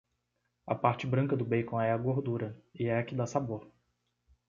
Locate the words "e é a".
2.73-3.03